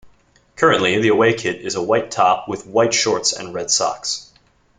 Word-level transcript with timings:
Currently 0.55 0.99
the 1.03 1.09
away 1.09 1.35
kit 1.35 1.61
is 1.61 1.75
a 1.75 1.83
white 1.83 2.09
top 2.09 2.47
with 2.47 2.65
white 2.65 2.91
shorts 2.91 3.33
and 3.33 3.53
red 3.53 3.69
socks. 3.69 4.31